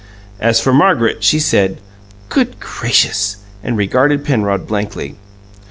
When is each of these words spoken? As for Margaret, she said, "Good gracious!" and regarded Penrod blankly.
As 0.39 0.59
for 0.59 0.73
Margaret, 0.73 1.23
she 1.23 1.37
said, 1.39 1.77
"Good 2.29 2.59
gracious!" 2.59 3.37
and 3.63 3.77
regarded 3.77 4.25
Penrod 4.25 4.65
blankly. 4.65 5.15